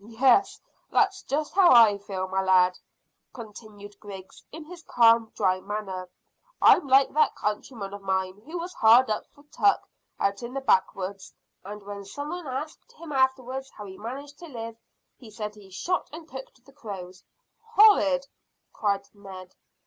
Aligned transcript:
"Yes, 0.00 0.58
that's 0.90 1.20
just 1.24 1.52
how 1.52 1.70
I 1.70 1.98
feel, 1.98 2.28
my 2.28 2.40
lad," 2.40 2.78
continued 3.34 4.00
Griggs, 4.00 4.42
in 4.50 4.64
his 4.64 4.82
calm, 4.82 5.30
dry 5.36 5.60
manner. 5.60 6.08
"I'm 6.62 6.88
like 6.88 7.10
that 7.12 7.36
countryman 7.36 7.92
of 7.92 8.00
mine 8.00 8.40
who 8.46 8.56
was 8.56 8.72
hard 8.72 9.10
up 9.10 9.26
for 9.34 9.42
tuck, 9.52 9.86
out 10.18 10.42
in 10.42 10.54
the 10.54 10.62
backwoods, 10.62 11.34
and 11.62 11.82
when 11.82 12.06
some 12.06 12.30
one 12.30 12.46
asked 12.46 12.90
him 12.92 13.12
afterwards 13.12 13.68
how 13.68 13.84
he 13.84 13.98
managed 13.98 14.38
to 14.38 14.46
live, 14.46 14.78
he 15.18 15.30
said 15.30 15.54
he 15.54 15.68
shot 15.70 16.08
and 16.10 16.26
cooked 16.26 16.64
the 16.64 16.72
crows." 16.72 17.22
"Horrid!" 17.62 18.26
cried 18.72 19.06
Ned. 19.12 19.54